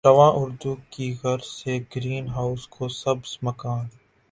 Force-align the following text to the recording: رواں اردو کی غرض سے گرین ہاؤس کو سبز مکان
رواں 0.07 0.31
اردو 0.35 0.73
کی 0.91 1.05
غرض 1.21 1.47
سے 1.57 1.73
گرین 1.91 2.25
ہاؤس 2.27 2.63
کو 2.67 2.83
سبز 3.01 3.31
مکان 3.43 3.85